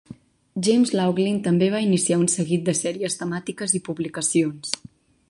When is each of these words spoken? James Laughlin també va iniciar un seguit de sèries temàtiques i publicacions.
James 0.67 0.93
Laughlin 0.99 1.35
també 1.47 1.67
va 1.75 1.81
iniciar 1.87 2.17
un 2.21 2.25
seguit 2.37 2.65
de 2.71 2.75
sèries 2.79 3.19
temàtiques 3.21 3.77
i 3.81 3.83
publicacions. 3.91 4.73